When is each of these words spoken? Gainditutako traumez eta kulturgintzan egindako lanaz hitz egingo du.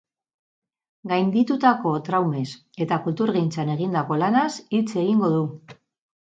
Gainditutako 1.11 1.91
traumez 2.07 2.45
eta 2.87 2.97
kulturgintzan 3.05 3.71
egindako 3.75 4.19
lanaz 4.23 4.49
hitz 4.79 4.89
egingo 5.05 5.31
du. 5.37 5.45